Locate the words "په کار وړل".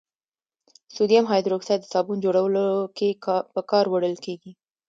3.53-4.15